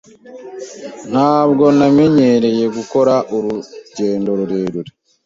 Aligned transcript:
Ntabwo 1.11 1.65
namenyereye 1.77 2.65
gukora 2.77 3.13
urugendo 3.35 4.29
rurerure. 4.39 4.91